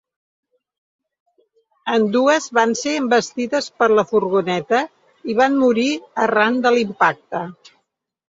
Ambdues 1.95 2.47
van 2.59 2.73
ser 2.79 2.93
envestides 3.01 3.67
per 3.83 3.91
la 4.01 4.05
furgoneta 4.13 4.81
i 5.33 5.37
van 5.43 5.61
morir 5.67 5.87
arran 6.25 6.59
de 6.67 6.75
l’impacte. 6.79 7.45